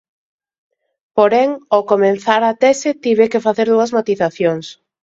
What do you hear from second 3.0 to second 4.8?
tiven que facer dúas matizacións.